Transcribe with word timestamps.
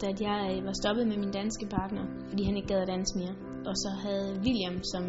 efter 0.00 0.14
at 0.14 0.20
jeg 0.30 0.42
øh, 0.56 0.66
var 0.68 0.74
stoppet 0.82 1.04
med 1.10 1.16
min 1.16 1.32
danske 1.40 1.66
partner, 1.78 2.04
fordi 2.28 2.42
han 2.44 2.56
ikke 2.56 2.68
gad 2.72 2.80
at 2.82 2.88
danse 2.94 3.18
mere. 3.20 3.34
Og 3.68 3.74
så 3.82 3.90
havde 4.04 4.28
William, 4.44 4.76
som 4.92 5.02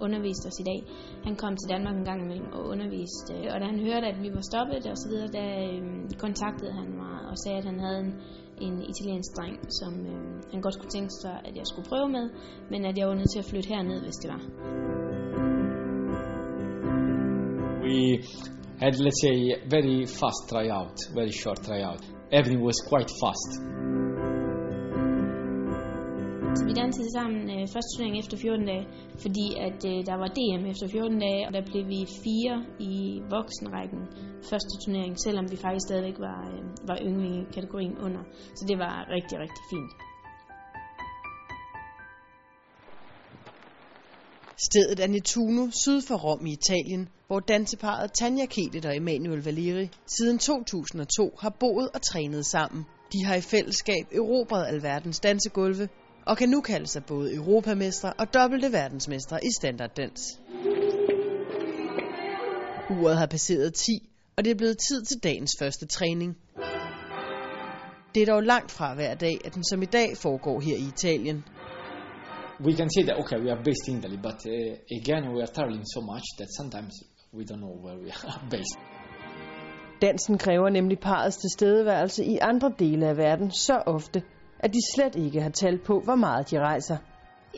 underviste 0.00 0.46
os 0.50 0.58
i 0.62 0.66
dag, 0.70 0.80
han 1.26 1.34
kom 1.42 1.52
til 1.56 1.68
Danmark 1.74 1.96
en 1.96 2.04
gang 2.10 2.20
imellem 2.26 2.48
og 2.56 2.62
underviste. 2.72 3.32
Og 3.52 3.56
da 3.60 3.64
han 3.72 3.80
hørte, 3.88 4.06
at 4.12 4.18
vi 4.24 4.28
var 4.36 4.44
stoppet 4.50 4.82
og 4.92 4.96
så 5.02 5.06
videre, 5.12 5.30
der 5.38 5.48
øh, 5.68 5.82
kontaktede 6.24 6.72
han 6.80 6.88
mig 7.02 7.16
og 7.30 7.36
sagde, 7.42 7.58
at 7.62 7.66
han 7.70 7.78
havde 7.84 8.00
en, 8.06 8.12
en 8.66 8.76
italiensk 8.92 9.30
dreng, 9.38 9.56
som 9.80 9.92
øh, 10.12 10.20
han 10.52 10.60
godt 10.66 10.76
kunne 10.80 10.94
tænke 10.96 11.14
sig, 11.24 11.34
at 11.48 11.54
jeg 11.60 11.66
skulle 11.70 11.88
prøve 11.92 12.08
med, 12.16 12.26
men 12.72 12.80
at 12.90 12.98
jeg 12.98 13.06
var 13.10 13.16
nødt 13.20 13.30
til 13.34 13.42
at 13.44 13.48
flytte 13.50 13.68
herned, 13.72 14.00
hvis 14.06 14.18
det 14.22 14.28
var. 14.34 14.42
We 17.86 17.98
had, 18.82 18.94
let's 19.06 19.20
say, 19.26 19.38
very 19.76 19.98
fast 20.20 20.40
tryout, 20.52 20.96
very 21.18 21.32
short 21.42 21.60
tryout. 21.68 22.02
Everything 22.38 22.62
was 22.68 22.78
quite 22.90 23.10
fast. 23.22 23.50
Vi 26.68 26.74
dansede 26.82 27.10
sammen 27.18 27.42
øh, 27.54 27.62
første 27.74 27.90
turnering 27.92 28.18
efter 28.22 28.36
14 28.36 28.66
dage, 28.66 28.86
fordi 29.24 29.46
at 29.66 29.80
øh, 29.90 29.98
der 30.08 30.16
var 30.22 30.28
DM 30.38 30.62
efter 30.72 30.86
14 30.88 31.20
dage, 31.26 31.46
og 31.46 31.52
der 31.56 31.62
blev 31.70 31.84
vi 31.94 32.00
fire 32.24 32.54
i 32.90 32.94
voksenrækken 33.34 34.02
første 34.50 34.74
turnering, 34.82 35.14
selvom 35.26 35.46
vi 35.52 35.56
faktisk 35.64 35.84
stadigvæk 35.88 36.18
var, 36.28 36.40
øh, 36.52 36.62
var 36.88 36.98
yngling 37.08 37.36
kategorien 37.56 37.96
under. 38.06 38.22
Så 38.58 38.62
det 38.70 38.78
var 38.84 38.94
rigtig, 39.16 39.36
rigtig 39.44 39.64
fint. 39.72 39.92
Stedet 44.68 44.98
er 45.04 45.08
Nettuno 45.14 45.64
syd 45.84 46.00
for 46.08 46.16
Rom 46.24 46.46
i 46.46 46.52
Italien, 46.60 47.08
hvor 47.26 47.40
danseparet 47.40 48.12
Tanja 48.12 48.46
Kelet 48.46 48.84
og 48.86 48.96
Emanuel 48.96 49.44
Valeri 49.44 49.86
siden 50.16 50.38
2002 50.38 51.30
har 51.42 51.52
boet 51.60 51.88
og 51.94 52.02
trænet 52.02 52.46
sammen. 52.46 52.86
De 53.12 53.24
har 53.26 53.34
i 53.34 53.40
fællesskab 53.40 54.04
erobret 54.12 54.64
alverdens 54.66 55.20
dansegulve 55.20 55.88
og 56.28 56.36
kan 56.36 56.48
nu 56.48 56.60
kalde 56.60 56.86
sig 56.86 57.04
både 57.04 57.34
europamestre 57.34 58.12
og 58.12 58.34
dobbelte 58.34 58.72
verdensmestre 58.72 59.44
i 59.44 59.48
standarddans. 59.58 60.40
Uret 62.90 63.18
har 63.18 63.26
passeret 63.26 63.74
10, 63.74 63.92
og 64.36 64.44
det 64.44 64.50
er 64.50 64.54
blevet 64.54 64.78
tid 64.88 65.04
til 65.04 65.22
dagens 65.22 65.50
første 65.60 65.86
træning. 65.86 66.36
Det 68.14 68.22
er 68.22 68.26
dog 68.26 68.42
langt 68.42 68.70
fra 68.70 68.94
hver 68.94 69.14
dag, 69.14 69.38
at 69.44 69.54
den 69.54 69.64
som 69.64 69.82
i 69.82 69.86
dag 69.86 70.16
foregår 70.16 70.60
her 70.60 70.76
i 70.76 70.88
Italien. 70.88 71.44
We 72.60 72.72
can 72.76 72.90
say 72.90 73.02
that, 73.02 73.16
okay, 73.22 73.38
we 73.44 73.50
are 73.50 73.62
based 73.64 73.88
in 73.88 73.98
Italy, 73.98 74.16
but 74.28 74.38
uh, 74.46 75.00
again, 75.00 75.22
we 75.34 75.40
are 75.44 75.52
traveling 75.56 75.84
so 75.94 76.00
much 76.00 76.26
that 76.38 76.48
sometimes 76.60 76.92
we 77.36 77.42
don't 77.44 77.62
know 77.64 77.74
where 77.84 77.98
we 78.04 78.10
are 78.32 78.48
based. 78.50 78.78
Dansen 80.02 80.38
kræver 80.38 80.68
nemlig 80.68 80.98
parets 80.98 81.36
tilstedeværelse 81.36 82.24
i 82.24 82.38
andre 82.40 82.72
dele 82.78 83.06
af 83.06 83.16
verden 83.16 83.50
så 83.50 83.82
ofte, 83.86 84.22
at 84.64 84.70
de 84.76 84.80
slet 84.94 85.14
ikke 85.24 85.40
har 85.46 85.52
talt 85.62 85.82
på, 85.88 85.94
hvor 86.06 86.18
meget 86.26 86.50
de 86.50 86.56
rejser. 86.68 86.96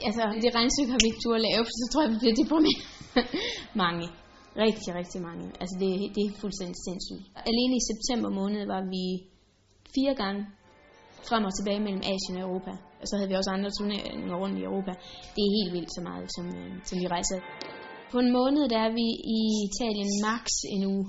Altså, 0.09 0.23
det 0.43 0.51
regnstykke 0.59 0.93
har 0.95 1.01
vi 1.03 1.09
ikke 1.11 1.35
at 1.39 1.43
lave, 1.49 1.63
for 1.67 1.75
så 1.81 1.87
tror 1.93 2.03
jeg, 2.05 2.11
vi 2.15 2.19
bliver 2.23 2.37
deprimeret. 2.43 2.85
mange. 3.85 4.05
Rigtig, 4.65 4.91
rigtig 5.01 5.21
mange. 5.29 5.45
Altså, 5.61 5.75
det, 5.83 5.91
det 6.15 6.23
er 6.25 6.41
fuldstændig 6.45 6.79
sindssygt. 6.87 7.25
Alene 7.51 7.75
i 7.81 7.85
september 7.91 8.31
måned 8.41 8.63
var 8.75 8.83
vi 8.95 9.05
fire 9.97 10.15
gange 10.23 10.43
frem 11.29 11.43
og 11.49 11.53
tilbage 11.55 11.81
mellem 11.87 12.03
Asien 12.13 12.37
og 12.39 12.45
Europa. 12.49 12.73
Og 13.01 13.07
så 13.09 13.15
havde 13.17 13.31
vi 13.31 13.37
også 13.41 13.51
andre 13.57 13.71
turneringer 13.79 14.37
rundt 14.43 14.57
i 14.61 14.67
Europa. 14.69 14.93
Det 15.35 15.43
er 15.47 15.53
helt 15.59 15.73
vildt 15.77 15.93
så 15.97 16.03
meget, 16.09 16.27
som, 16.37 16.45
øh, 16.61 16.73
som 16.89 16.97
vi 17.03 17.07
rejser. 17.17 17.39
På 18.13 18.19
en 18.25 18.31
måned, 18.39 18.63
der 18.73 18.81
er 18.87 18.93
vi 19.01 19.07
i 19.39 19.41
Italien 19.69 20.11
max 20.27 20.45
en 20.75 20.83
uge. 20.95 21.07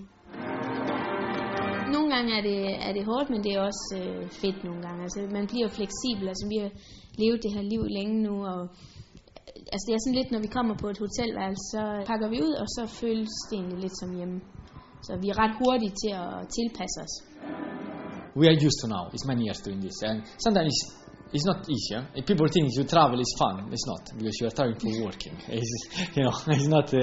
Gange 2.21 2.37
er 2.39 2.45
det, 2.51 2.59
er 2.87 2.93
det 2.97 3.03
hårdt, 3.11 3.27
men 3.33 3.41
det 3.45 3.51
er 3.53 3.61
også 3.69 3.87
øh, 4.01 4.23
fedt 4.41 4.59
nogle 4.67 4.81
gange. 4.85 4.99
Altså, 5.05 5.19
man 5.37 5.45
bliver 5.51 5.69
fleksibel. 5.77 6.25
Altså, 6.31 6.45
vi 6.51 6.57
har 6.63 6.71
levet 7.21 7.39
det 7.43 7.51
her 7.55 7.63
liv 7.73 7.81
længe 7.97 8.15
nu, 8.27 8.33
og 8.51 8.61
øh, 8.63 9.73
altså, 9.73 9.85
det 9.87 9.93
er 9.95 10.01
sådan 10.03 10.19
lidt, 10.19 10.31
når 10.33 10.41
vi 10.45 10.49
kommer 10.57 10.75
på 10.81 10.87
et 10.93 10.99
hotelværelse, 11.05 11.63
så 11.73 11.81
pakker 12.09 12.27
vi 12.33 12.37
ud, 12.47 12.53
og 12.61 12.67
så 12.75 12.81
føles 13.01 13.33
det 13.47 13.55
egentlig 13.59 13.79
lidt 13.85 13.95
som 14.01 14.09
hjemme. 14.17 14.37
Så 15.05 15.11
vi 15.21 15.27
er 15.33 15.37
ret 15.43 15.55
hurtige 15.61 15.93
til 16.01 16.11
at 16.23 16.31
tilpasse 16.57 16.97
os. 17.05 17.13
We 18.41 18.45
are 18.51 18.57
used 18.67 18.79
to 18.81 18.87
now. 18.95 19.03
It's 19.15 19.25
many 19.31 19.43
years 19.47 19.59
doing 19.67 19.81
this, 19.85 19.97
and 20.09 20.17
sometimes 20.45 20.69
it's, 20.71 20.83
it's 21.35 21.47
not 21.51 21.59
easier. 21.75 22.01
Eh? 22.01 22.19
If 22.19 22.23
people 22.31 22.47
think 22.53 22.65
you 22.77 22.83
travel 22.95 23.17
is 23.25 23.31
fun. 23.43 23.55
It's 23.75 23.87
not 23.91 24.03
because 24.17 24.35
you 24.39 24.45
are 24.49 24.55
traveling 24.57 24.79
for 24.83 24.91
working. 25.07 25.35
It's, 25.59 25.73
you 26.15 26.23
know, 26.25 26.35
it's 26.57 26.71
not 26.77 26.87
uh, 26.93 27.01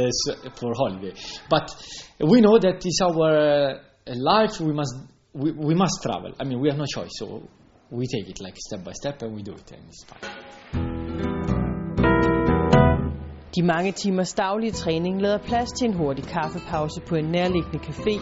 for 0.60 0.70
holiday. 0.82 1.14
But 1.54 1.66
we 2.32 2.38
know 2.44 2.56
that 2.66 2.76
it's 2.88 3.00
our 3.08 3.30
uh, 3.36 3.88
life. 4.16 4.60
We 4.60 4.72
must 4.72 4.94
we, 5.34 5.52
we 5.52 5.74
must 5.74 6.02
travel. 6.02 6.32
I 6.41 6.44
mean, 6.44 6.60
we 6.60 6.69
have 6.69 6.78
no 6.78 6.86
choice. 6.86 7.10
So 7.19 7.48
we 7.91 8.06
take 8.06 8.28
it 8.28 8.41
like 8.41 8.56
step 8.56 8.84
by 8.84 8.92
step, 8.92 9.22
and 9.22 9.34
we 9.34 9.42
do 9.42 9.52
it, 9.52 9.70
and 9.72 9.82
it's 9.88 10.04
fine. 10.04 10.48
De 13.54 13.62
mange 13.62 13.92
timers 13.92 14.34
daglige 14.34 14.72
træning 14.72 15.22
lader 15.22 15.38
plads 15.38 15.72
til 15.72 15.88
en 15.88 15.94
hurtig 15.94 16.24
kaffepause 16.24 17.00
på 17.08 17.14
en 17.14 17.24
nærliggende 17.24 17.78
café. 17.78 18.14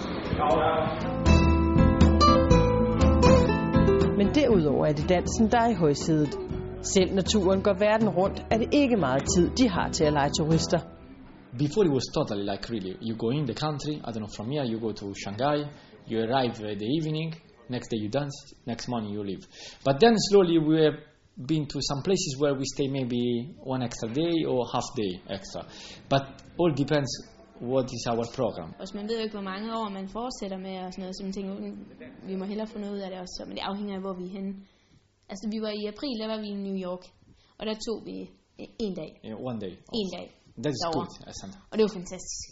Men 4.17 4.35
derudover 4.35 4.87
er 4.87 4.93
det 4.93 5.09
dansen, 5.09 5.51
der 5.51 5.59
er 5.59 5.69
i 5.69 5.75
højsædet. 5.75 6.39
Selv 6.83 7.15
når 7.15 7.23
turen 7.23 7.63
går 7.63 7.73
verden 7.79 8.09
rundt, 8.09 8.47
er 8.51 8.59
det 8.59 8.75
ikke 8.75 8.97
meget 8.97 9.23
tid, 9.37 9.51
de 9.51 9.69
har 9.69 9.89
til 9.89 10.05
at 10.05 10.13
lege 10.13 10.31
turister. 10.39 10.79
Before 11.55 11.85
it 11.87 11.93
was 11.93 12.11
totally 12.13 12.45
like 12.45 12.69
really, 12.69 12.97
you 13.01 13.15
go 13.17 13.31
in 13.31 13.47
the 13.47 13.55
country. 13.55 14.01
I 14.05 14.11
don't 14.13 14.23
know. 14.23 14.29
From 14.29 14.51
here, 14.51 14.65
you 14.65 14.79
go 14.81 14.93
to 14.93 15.15
Shanghai. 15.15 15.65
You 16.07 16.21
arrive 16.25 16.59
uh, 16.61 16.75
the 16.75 16.87
evening. 16.99 17.35
Next 17.69 17.89
day 17.89 17.99
you 17.99 18.09
dance. 18.09 18.55
Next 18.67 18.89
morning 18.89 19.11
you 19.13 19.23
leave. 19.25 19.47
But 19.85 20.01
then 20.01 20.15
slowly 20.31 20.59
we 20.59 20.83
have 20.85 20.99
been 21.37 21.67
to 21.67 21.81
some 21.83 22.03
places 22.03 22.37
where 22.39 22.55
we 22.55 22.65
stay 22.65 22.89
maybe 22.89 23.55
one 23.59 23.83
extra 23.83 24.09
day 24.13 24.45
or 24.49 24.67
half 24.73 24.85
day 24.97 25.21
extra. 25.29 25.63
But 26.09 26.43
all 26.59 26.73
depends 26.73 27.11
what 27.61 27.87
is 27.93 28.07
our 28.11 28.25
program. 28.35 28.75
Og 28.81 28.87
man 28.95 29.09
ved 29.09 29.17
jo 29.17 29.23
ikke, 29.23 29.35
hvor 29.35 29.43
mange 29.53 29.69
år 29.79 29.89
man 29.89 30.09
fortsætter 30.09 30.59
med 30.59 30.75
og 30.85 30.93
sådan 30.93 31.03
noget, 31.03 31.17
så 31.17 31.23
man 31.25 31.33
tænker, 31.33 31.55
"Mm, 31.55 31.87
vi 32.29 32.35
må 32.37 32.45
hellere 32.45 32.67
få 32.67 32.79
noget 32.79 32.95
ud 32.95 32.99
af 32.99 33.11
det 33.11 33.19
også, 33.21 33.45
men 33.47 33.55
det 33.57 33.63
afhænger 33.63 33.95
af, 33.95 34.01
hvor 34.01 34.15
vi 34.21 34.25
er 34.25 34.33
henne. 34.39 34.53
Altså, 35.29 35.45
vi 35.55 35.59
var 35.61 35.73
i 35.81 35.83
april, 35.93 36.15
der 36.23 36.27
var 36.33 36.41
vi 36.41 36.49
i 36.49 36.55
New 36.69 36.77
York, 36.89 37.05
og 37.59 37.67
der 37.67 37.75
tog 37.87 37.99
vi 38.09 38.17
en 38.87 38.95
dag. 38.95 39.11
Uh, 39.25 39.47
one 39.51 39.59
day. 39.61 39.73
En 40.01 40.09
dag. 40.17 40.27
That's 40.65 40.81
derovre. 40.83 41.07
good. 41.07 41.29
Asante. 41.31 41.57
Og 41.71 41.75
det 41.77 41.83
var 41.87 41.93
fantastisk. 42.01 42.47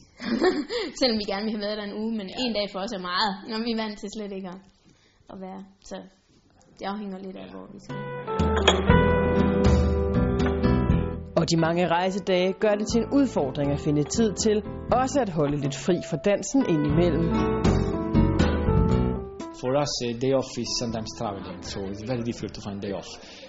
Selvom 1.00 1.16
vi 1.20 1.24
gerne 1.32 1.44
ville 1.44 1.56
have 1.58 1.66
været 1.66 1.78
der 1.80 1.86
en 1.90 1.96
uge, 2.02 2.12
men 2.18 2.26
en 2.44 2.52
dag 2.58 2.66
for 2.72 2.78
os 2.84 2.92
er 2.98 3.02
meget, 3.12 3.32
når 3.50 3.58
vi 3.66 3.70
er 3.74 3.78
vant 3.82 3.96
til 4.00 4.08
slet 4.16 4.32
ikke 4.38 4.48
at, 4.54 4.60
at 5.32 5.36
være. 5.46 5.60
Så 5.88 5.96
det 6.78 6.84
afhænger 6.92 7.18
lidt 7.26 7.36
af, 7.42 7.46
hvor 7.52 7.64
vi 7.72 7.78
skal. 7.84 7.96
Og 11.38 11.50
de 11.50 11.56
mange 11.56 11.88
rejsedage 11.88 12.52
gør 12.52 12.74
det 12.80 12.86
til 12.92 13.00
en 13.02 13.08
udfordring 13.18 13.72
at 13.72 13.80
finde 13.80 14.02
tid 14.16 14.32
til, 14.44 14.56
også 14.92 15.18
at 15.20 15.28
holde 15.28 15.56
lidt 15.56 15.76
fri 15.76 15.96
for 16.10 16.16
dansen 16.16 16.60
indimellem. 16.68 17.26
For 19.64 19.76
us, 19.76 20.02
a 20.04 20.12
day 20.12 20.32
off 20.32 20.58
is 20.58 20.76
sometimes 20.78 21.08
traveling, 21.16 21.62
so 21.62 21.86
it's 21.86 22.02
very 22.02 22.22
difficult 22.22 22.52
to 22.52 22.60
find 22.60 22.82
day 22.82 22.92
off. 22.92 23.06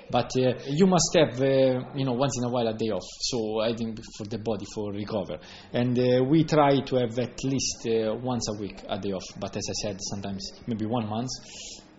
But 0.10 0.32
uh, 0.38 0.54
you 0.70 0.88
must 0.88 1.14
have, 1.20 1.42
uh, 1.42 1.92
you 1.94 2.06
know, 2.06 2.14
once 2.14 2.38
in 2.38 2.46
a 2.46 2.50
while 2.50 2.70
a 2.70 2.74
day 2.74 2.88
off. 2.88 3.04
So 3.20 3.60
I 3.60 3.76
think 3.76 4.00
for 4.18 4.24
the 4.24 4.38
body 4.38 4.64
for 4.74 4.94
recover, 4.94 5.40
and 5.74 6.00
uh, 6.00 6.24
we 6.24 6.46
try 6.46 6.80
to 6.80 6.96
have 6.96 7.20
at 7.20 7.44
least 7.44 7.86
uh, 7.88 8.16
once 8.16 8.48
a 8.48 8.54
week 8.62 8.82
a 8.88 8.98
day 8.98 9.12
off. 9.12 9.26
But 9.38 9.58
as 9.58 9.68
I 9.70 9.74
said, 9.74 9.98
sometimes 10.00 10.54
maybe 10.68 10.86
one 10.86 11.10
month, 11.10 11.32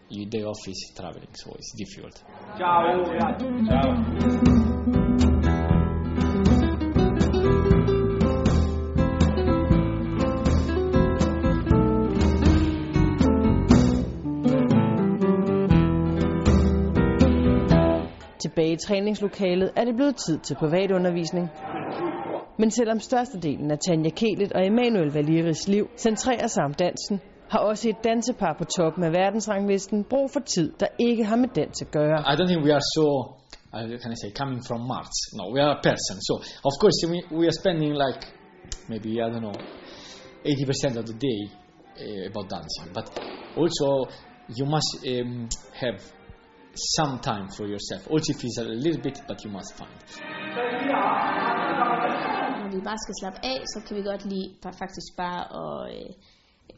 your 0.09 0.31
day 0.31 0.45
off 0.45 0.67
is 0.67 0.93
traveling, 0.97 1.35
so 1.35 1.55
it's 1.59 1.75
difficult. 1.77 2.23
Tilbage 18.57 18.73
i 18.73 18.77
træningslokalet 18.77 19.71
er 19.77 19.85
det 19.85 19.95
blevet 19.97 20.17
tid 20.27 20.39
til 20.39 20.55
privatundervisning. 20.55 21.51
Men 22.59 22.71
selvom 22.71 23.01
størstedelen 23.01 23.71
af 23.71 23.79
Tanja 23.79 24.11
Kelet 24.11 24.53
og 24.53 24.67
Emanuel 24.67 25.13
Valiris 25.13 25.69
liv 25.69 25.91
centrerer 25.97 26.47
sig 26.47 26.65
om 26.65 26.75
dansen, 26.75 27.21
har 27.51 27.59
også 27.59 27.89
et 27.89 27.97
dansepar 28.05 28.55
på 28.59 28.65
toppen 28.65 29.05
af 29.05 29.13
verdensranglisten 29.13 30.05
brug 30.05 30.31
for 30.31 30.41
tid, 30.41 30.73
der 30.81 30.87
ikke 30.99 31.25
har 31.25 31.37
med 31.37 31.49
dans 31.49 31.83
at 31.83 31.91
gøre. 31.91 32.19
I 32.33 32.35
don't 32.39 32.49
think 32.51 32.65
we 32.67 32.73
are 32.79 32.87
so, 32.97 33.07
uh, 33.77 34.01
can 34.03 34.13
I 34.13 34.19
say, 34.25 34.31
coming 34.41 34.61
from 34.69 34.81
Mars. 34.93 35.17
No, 35.39 35.45
we 35.55 35.61
are 35.65 35.73
a 35.79 35.83
person. 35.91 36.17
So 36.29 36.35
of 36.69 36.75
course 36.81 36.99
we, 37.11 37.19
we 37.39 37.45
are 37.51 37.57
spending 37.63 37.93
like 38.05 38.21
maybe 38.93 39.11
I 39.25 39.29
don't 39.33 39.45
know, 39.47 39.59
80% 40.45 40.99
of 41.01 41.05
the 41.11 41.19
day 41.29 41.41
uh, 42.05 42.31
about 42.31 42.47
dancing. 42.57 42.87
But 42.99 43.07
also 43.61 43.89
you 44.59 44.65
must 44.77 44.91
um, 45.13 45.49
have 45.83 45.99
some 46.99 47.15
time 47.31 47.47
for 47.57 47.65
yourself. 47.75 48.03
Also 48.15 48.29
if 48.35 48.41
it's 48.47 48.59
a 48.59 48.65
little 48.85 49.03
bit, 49.07 49.17
but 49.29 49.39
you 49.45 49.51
must 49.59 49.71
find. 49.81 49.97
Vi 52.75 52.81
bare 52.89 53.01
skal 53.05 53.15
slappe 53.21 53.39
af, 53.53 53.59
så 53.73 53.79
kan 53.87 53.93
vi 53.99 54.03
godt 54.11 54.25
lide 54.33 54.49
faktisk 54.83 55.11
bare 55.23 55.43
at, 55.61 56.15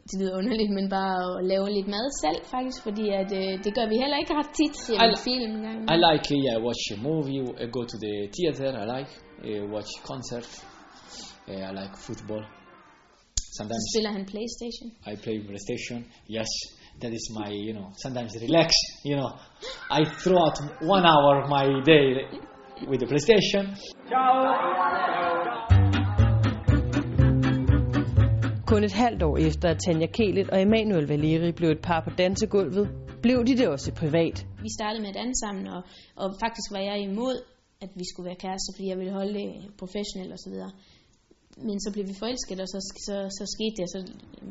det 0.09 0.15
lyder 0.21 0.35
underligt, 0.41 0.71
men 0.77 0.85
bare 0.97 1.15
at 1.39 1.45
lave 1.51 1.65
lidt 1.77 1.89
mad 1.95 2.05
selv 2.23 2.39
faktisk, 2.53 2.79
fordi 2.87 3.05
at, 3.21 3.29
øh, 3.41 3.51
det 3.65 3.71
gør 3.77 3.85
vi 3.91 3.95
heller 4.03 4.17
ikke 4.21 4.33
ret 4.39 4.51
tit. 4.59 4.75
I- 4.89 5.23
film 5.29 5.51
en 5.57 5.61
gang. 5.67 5.77
I 5.95 5.97
like, 6.07 6.25
yeah, 6.45 6.57
watch 6.67 6.83
a 6.95 6.97
movie, 7.09 7.39
go 7.77 7.81
to 7.91 7.95
the 8.05 8.13
theater, 8.37 8.69
I 8.83 8.85
like, 8.95 9.11
uh, 9.49 9.61
watch 9.73 9.91
concert, 10.11 10.47
uh, 11.51 11.61
I 11.69 11.71
like 11.81 11.93
football. 12.07 12.43
Sometimes 13.57 13.83
spiller 13.91 14.11
han 14.17 14.25
Playstation. 14.33 14.87
I 15.11 15.13
play 15.25 15.37
PlayStation, 15.49 15.97
yes, 16.37 16.51
that 17.01 17.13
is 17.13 17.29
my, 17.39 17.49
you 17.49 17.73
know, 17.73 17.87
sometimes 18.03 18.35
relax, 18.41 18.73
you 19.05 19.15
know. 19.15 19.31
I 19.89 20.05
throw 20.05 20.37
out 20.45 20.57
one 20.81 21.05
hour 21.05 21.41
of 21.41 21.49
my 21.49 21.65
day 21.85 22.05
with 22.89 22.99
the 22.99 23.07
PlayStation. 23.11 23.63
Kun 28.67 28.83
et 28.83 28.91
halvt 28.91 29.23
år 29.23 29.37
efter, 29.37 29.69
at 29.69 29.79
Tanja 29.85 30.07
Kelet 30.07 30.49
og 30.49 30.61
Emanuel 30.61 31.07
Valeri 31.07 31.51
blev 31.51 31.69
et 31.69 31.81
par 31.81 32.01
på 32.01 32.09
dansegulvet, 32.17 32.89
blev 33.21 33.45
de 33.45 33.57
det 33.57 33.67
også 33.67 33.91
privat. 33.93 34.45
Vi 34.61 34.69
startede 34.79 35.01
med 35.01 35.09
at 35.09 35.15
danse 35.15 35.39
sammen, 35.39 35.67
og, 35.67 35.81
og 36.15 36.27
faktisk 36.43 36.67
var 36.71 36.79
jeg 36.79 36.97
imod, 37.01 37.35
at 37.81 37.89
vi 37.95 38.03
skulle 38.11 38.25
være 38.29 38.35
kærester, 38.35 38.71
fordi 38.75 38.87
jeg 38.89 38.97
ville 38.97 39.13
holde 39.13 39.33
det 39.33 39.49
professionelt 39.77 40.33
osv. 40.33 40.55
Men 41.67 41.81
så 41.83 41.89
blev 41.93 42.05
vi 42.07 42.15
forelsket, 42.19 42.59
og 42.63 42.67
så, 42.67 42.79
så, 43.07 43.15
så 43.37 43.43
skete 43.55 43.75
det, 43.77 43.83
og 43.87 43.91
så, 43.93 43.99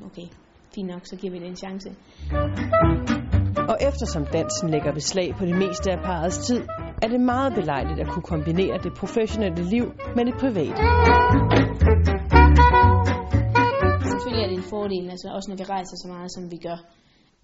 okay, 0.09 0.29
fint 0.75 0.89
nok, 0.89 1.03
så 1.11 1.17
giver 1.17 1.33
vi 1.33 1.39
det 1.39 1.47
en 1.47 1.57
chance. 1.57 1.89
Og 3.73 3.77
eftersom 3.89 4.23
dansen 4.33 4.71
lægger 4.71 4.93
beslag 4.93 5.35
på 5.39 5.45
det 5.51 5.57
meste 5.65 5.91
af 5.93 5.99
parets 6.05 6.39
tid, 6.47 6.61
er 7.03 7.09
det 7.09 7.21
meget 7.21 7.53
belejligt 7.55 8.01
at 8.01 8.09
kunne 8.13 8.23
kombinere 8.35 8.79
det 8.85 8.93
professionelle 9.01 9.63
liv 9.75 9.87
med 10.17 10.25
det 10.29 10.35
private. 10.43 10.81
Selvfølgelig 14.11 14.43
er 14.47 14.51
det 14.53 14.59
en 14.63 14.69
fordel, 14.75 15.05
altså 15.15 15.29
også 15.37 15.49
når 15.51 15.57
vi 15.63 15.65
rejser 15.75 15.97
så 16.03 16.09
meget, 16.15 16.29
som 16.37 16.43
vi 16.55 16.59
gør. 16.69 16.79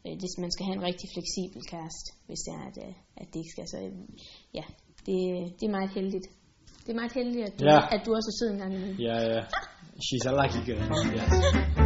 Øh, 0.07 0.15
Det, 0.21 0.29
man 0.45 0.51
skal 0.55 0.65
have 0.69 0.77
en 0.81 0.85
rigtig 0.91 1.07
fleksibel 1.15 1.61
kæreste, 1.73 2.09
hvis 2.29 2.41
det 2.47 2.53
er, 2.59 2.65
at, 2.71 2.77
øh, 2.87 2.95
at 3.21 3.27
det 3.33 3.39
ikke 3.43 3.53
skal. 3.57 3.67
Så 3.73 3.79
øh, 3.87 3.93
ja, 4.59 4.65
det, 5.07 5.17
det 5.59 5.65
er 5.69 5.75
meget 5.79 5.91
heldigt. 5.99 6.27
Det 6.85 6.91
er 6.95 6.99
meget 7.03 7.13
heldigt, 7.19 7.45
at 7.49 7.53
du, 7.59 7.65
Ja. 7.71 7.79
at 7.95 8.01
du 8.07 8.11
også 8.17 8.29
er 8.33 8.37
sød 8.39 8.49
en 8.55 8.61
gang 8.63 8.73
imellem. 8.77 8.97
Yeah, 9.07 9.23
yeah. 9.31 9.45
She's 10.07 10.25
a 10.31 10.33
lucky 10.41 10.61
girl, 10.69 10.83
yes. 11.17 11.31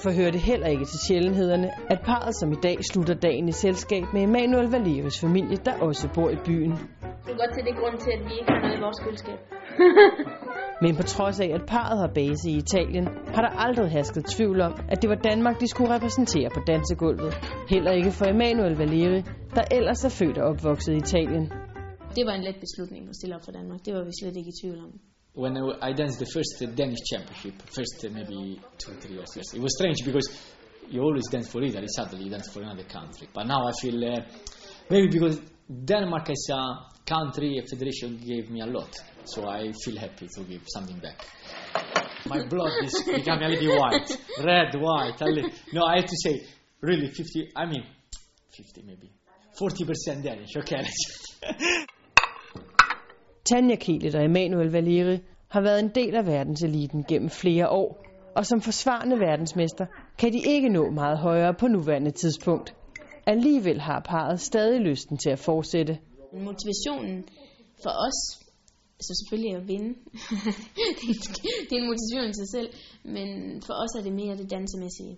Derfor 0.00 0.20
hører 0.20 0.30
det 0.30 0.40
heller 0.40 0.66
ikke 0.66 0.84
til 0.84 1.00
sjældenhederne, 1.06 1.68
at 1.92 1.98
parret 2.10 2.34
som 2.40 2.52
i 2.52 2.60
dag 2.66 2.76
slutter 2.90 3.14
dagen 3.14 3.48
i 3.48 3.52
selskab 3.52 4.04
med 4.14 4.22
Emanuel 4.22 4.68
Valeris 4.70 5.20
familie, 5.20 5.56
der 5.56 5.74
også 5.88 6.08
bor 6.14 6.30
i 6.30 6.38
byen. 6.46 6.70
Du 6.70 7.26
kan 7.26 7.36
godt 7.42 7.52
se, 7.54 7.60
det 7.66 7.72
er 7.74 7.80
grunden 7.80 8.00
til, 8.00 8.12
at 8.16 8.22
vi 8.28 8.32
ikke 8.40 8.50
har 8.52 8.60
noget 8.62 8.78
i 8.78 8.82
vores 8.86 8.98
køleskab. 9.04 9.38
Men 10.82 10.96
på 10.96 11.02
trods 11.02 11.40
af, 11.40 11.50
at 11.58 11.62
parret 11.74 11.98
har 11.98 12.10
base 12.14 12.50
i 12.50 12.56
Italien, 12.64 13.06
har 13.34 13.42
der 13.46 13.52
aldrig 13.64 13.90
hersket 13.90 14.24
tvivl 14.24 14.60
om, 14.60 14.72
at 14.92 15.02
det 15.02 15.08
var 15.10 15.18
Danmark, 15.30 15.60
de 15.60 15.68
skulle 15.68 15.94
repræsentere 15.94 16.50
på 16.54 16.60
dansegulvet. 16.66 17.32
Heller 17.68 17.92
ikke 17.92 18.10
for 18.10 18.24
Emanuel 18.24 18.76
Valeri, 18.82 19.20
der 19.56 19.64
ellers 19.76 20.04
er 20.04 20.12
født 20.20 20.38
og 20.38 20.44
opvokset 20.50 20.92
i 20.92 20.96
Italien. 20.96 21.44
Det 22.16 22.22
var 22.26 22.34
en 22.38 22.44
let 22.48 22.58
beslutning 22.64 23.08
at 23.08 23.14
stille 23.16 23.34
op 23.36 23.44
for 23.44 23.52
Danmark. 23.52 23.80
Det 23.84 23.94
var 23.94 24.04
vi 24.04 24.12
slet 24.20 24.36
ikke 24.36 24.50
i 24.54 24.58
tvivl 24.62 24.78
om. 24.86 24.92
When 25.34 25.56
I 25.56 25.88
I 25.88 25.92
danced 25.92 26.18
the 26.18 26.26
first 26.26 26.62
Danish 26.74 26.98
championship, 27.10 27.62
first 27.70 28.04
uh, 28.04 28.10
maybe 28.12 28.60
two, 28.78 28.92
three 28.94 29.14
years, 29.14 29.28
yes. 29.36 29.54
It 29.54 29.60
was 29.60 29.76
strange 29.76 29.98
because 30.04 30.28
you 30.88 31.00
always 31.02 31.28
dance 31.28 31.48
for 31.48 31.62
Italy, 31.62 31.86
suddenly 31.88 32.24
you 32.24 32.30
dance 32.30 32.48
for 32.52 32.62
another 32.62 32.82
country. 32.84 33.28
But 33.32 33.46
now 33.46 33.66
I 33.66 33.72
feel, 33.80 34.04
uh, 34.04 34.20
maybe 34.90 35.08
because 35.08 35.40
Denmark 35.84 36.30
as 36.30 36.48
a 36.50 36.90
country, 37.06 37.58
a 37.58 37.66
federation 37.66 38.18
gave 38.18 38.50
me 38.50 38.60
a 38.60 38.66
lot. 38.66 38.92
So 39.24 39.48
I 39.48 39.72
feel 39.84 39.98
happy 39.98 40.26
to 40.34 40.42
give 40.42 40.62
something 40.66 40.98
back. 40.98 41.24
My 42.26 42.44
blood 42.46 42.72
is 42.82 43.02
becoming 43.06 43.44
a 43.44 43.48
little 43.48 43.78
white, 43.78 44.10
red, 44.42 44.74
white. 44.74 45.20
A 45.20 45.26
little. 45.26 45.50
No, 45.72 45.84
I 45.84 45.96
have 46.00 46.06
to 46.06 46.16
say, 46.24 46.44
really, 46.80 47.08
50, 47.08 47.52
I 47.54 47.66
mean, 47.66 47.84
50 48.50 48.82
maybe. 48.82 49.10
40% 49.58 50.22
Danish, 50.22 50.56
okay. 50.56 50.86
Tanja 53.50 53.76
Kelet 53.76 54.14
og 54.14 54.24
Emanuel 54.24 54.70
Valeri 54.72 55.18
har 55.48 55.60
været 55.60 55.80
en 55.80 55.88
del 55.94 56.14
af 56.14 56.26
verdenseliten 56.26 57.04
gennem 57.04 57.30
flere 57.30 57.68
år, 57.68 58.04
og 58.36 58.46
som 58.46 58.60
forsvarende 58.60 59.20
verdensmester 59.20 59.86
kan 60.18 60.32
de 60.32 60.40
ikke 60.46 60.68
nå 60.68 60.90
meget 60.90 61.18
højere 61.18 61.54
på 61.54 61.66
nuværende 61.68 62.10
tidspunkt. 62.10 62.74
Alligevel 63.26 63.80
har 63.80 64.00
parret 64.00 64.40
stadig 64.40 64.80
lysten 64.80 65.16
til 65.18 65.30
at 65.30 65.38
fortsætte. 65.38 65.98
Motivationen 66.32 67.24
for 67.82 67.90
os, 68.06 68.18
så 69.00 69.12
selvfølgelig 69.20 69.56
at 69.56 69.68
vinde. 69.68 69.94
det 71.68 71.72
er 71.72 71.82
en 71.82 71.90
motivation 71.92 72.30
i 72.30 72.38
sig 72.42 72.48
selv, 72.56 72.68
men 73.04 73.28
for 73.66 73.74
os 73.82 73.92
er 73.98 74.02
det 74.02 74.12
mere 74.12 74.36
det 74.36 74.50
dansemæssige. 74.50 75.16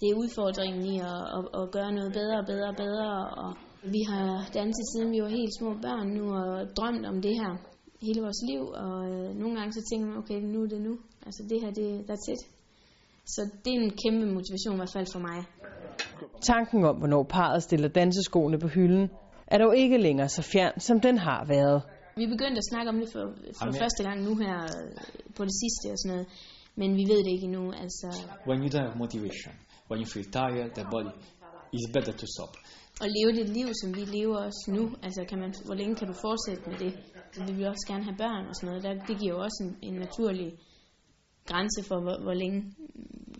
Det 0.00 0.06
er 0.10 0.14
udfordringen 0.14 0.84
i 0.94 0.98
at, 0.98 1.22
at, 1.36 1.62
at 1.62 1.70
gøre 1.76 1.92
noget 1.92 2.12
bedre 2.12 2.38
og 2.38 2.46
bedre 2.46 2.68
og 2.68 2.76
bedre, 2.76 3.28
og 3.42 3.54
vi 3.84 4.02
har 4.10 4.50
danset 4.54 4.86
siden 4.92 5.12
vi 5.12 5.22
var 5.22 5.28
helt 5.28 5.54
små 5.58 5.74
børn 5.82 6.08
nu 6.08 6.24
og 6.34 6.76
drømt 6.76 7.06
om 7.06 7.22
det 7.22 7.34
her 7.40 7.56
hele 8.02 8.20
vores 8.20 8.42
liv, 8.50 8.62
og 8.84 8.96
øh, 9.10 9.34
nogle 9.40 9.54
gange 9.58 9.72
så 9.72 9.82
tænker 9.90 10.06
man, 10.06 10.16
okay, 10.16 10.40
nu 10.40 10.62
er 10.62 10.68
det 10.68 10.80
nu. 10.80 10.98
Altså 11.26 11.42
det 11.50 11.58
her, 11.62 11.70
det, 11.70 11.88
that's 12.10 12.26
it. 12.32 12.42
Så 13.26 13.40
det 13.64 13.70
er 13.74 13.80
en 13.80 13.92
kæmpe 14.04 14.26
motivation 14.26 14.74
i 14.74 14.76
hvert 14.76 14.92
fald 14.96 15.06
for 15.12 15.20
mig. 15.28 15.38
Tanken 16.42 16.84
om, 16.84 16.96
hvornår 16.96 17.22
parret 17.22 17.62
stiller 17.62 17.88
danseskoene 17.88 18.58
på 18.58 18.68
hylden, 18.68 19.10
er 19.46 19.58
dog 19.58 19.76
ikke 19.76 19.98
længere 19.98 20.28
så 20.28 20.42
fjern, 20.42 20.80
som 20.80 21.00
den 21.00 21.18
har 21.18 21.44
været. 21.48 21.82
Vi 22.16 22.26
begyndte 22.26 22.58
at 22.58 22.68
snakke 22.72 22.88
om 22.88 22.98
det 23.00 23.08
for, 23.12 23.20
for 23.56 23.64
Jamen, 23.64 23.74
ja. 23.74 23.82
første 23.82 24.02
gang 24.02 24.22
nu 24.22 24.36
her 24.36 24.56
øh, 24.62 25.34
på 25.36 25.44
det 25.44 25.54
sidste 25.62 25.92
og 25.92 25.98
sådan 25.98 26.12
noget, 26.16 26.26
men 26.76 26.96
vi 26.96 27.04
ved 27.12 27.18
det 27.24 27.32
ikke 27.34 27.46
endnu. 27.50 27.72
Altså, 27.82 28.08
when 28.48 28.58
you 28.62 28.68
don't 28.74 28.86
have 28.88 28.98
motivation, 29.04 29.52
when 29.90 29.98
you 30.02 30.08
feel 30.14 30.26
tired, 30.40 30.70
the 30.78 30.84
body 30.94 31.12
is 31.78 31.84
better 31.94 32.12
to 32.12 32.26
stop. 32.34 32.52
At 33.04 33.10
leve 33.16 33.30
det 33.38 33.48
liv, 33.58 33.68
som 33.80 33.88
vi 33.98 34.04
lever 34.18 34.36
også 34.48 34.64
nu, 34.76 34.84
altså 35.06 35.20
kan 35.28 35.38
man, 35.42 35.50
hvor 35.66 35.74
længe 35.80 35.94
kan 35.94 36.06
du 36.10 36.14
fortsætte 36.26 36.62
med 36.70 36.78
det? 36.84 36.92
Vi 37.48 37.52
vil 37.58 37.66
også 37.74 37.86
gerne 37.90 38.04
have 38.04 38.16
børn 38.24 38.44
og 38.50 38.54
sådan 38.54 38.66
noget. 38.68 38.82
Der, 38.86 38.92
det 39.08 39.14
giver 39.20 39.34
jo 39.36 39.40
også 39.46 39.58
en, 39.64 39.72
en 39.88 39.94
naturlig 40.04 40.50
grænse 41.50 41.80
for, 41.88 41.98
hvor, 42.04 42.16
hvor 42.24 42.36
længe 42.42 42.58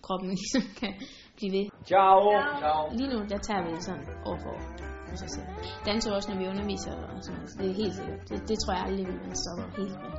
kroppen 0.02 0.28
ligesom 0.42 0.62
kan 0.80 0.92
blive 1.36 1.52
ved. 1.56 1.66
Ciao. 1.90 2.18
Lige 2.98 3.10
nu, 3.14 3.18
der 3.32 3.38
tager 3.48 3.62
vi 3.66 3.70
det 3.76 3.84
sådan 3.88 4.04
år 4.30 4.36
for 4.42 4.50
år. 4.56 4.62
selv. 5.36 5.48
Danser 5.86 6.12
også, 6.16 6.28
når 6.30 6.38
vi 6.42 6.46
underviser 6.52 6.92
og 6.92 7.18
sådan 7.24 7.36
noget. 7.36 7.50
Så 7.50 7.56
det 7.60 7.70
er 7.70 7.74
helt 7.82 7.94
sikkert. 7.98 8.20
Det, 8.28 8.36
det 8.48 8.56
tror 8.62 8.72
jeg 8.76 8.84
aldrig, 8.86 9.06
vi 9.06 9.36
stopper 9.42 9.66
helt 9.78 9.96
med. 10.02 10.12